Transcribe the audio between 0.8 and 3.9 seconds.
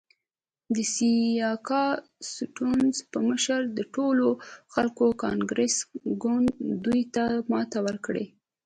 سیاکا سټیونز په مشرۍ د